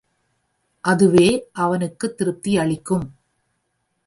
அதுவே 0.83 1.27
அவனுக்குத் 1.51 2.17
திருப்தி 2.17 2.51
யளிக்கும். 2.51 3.05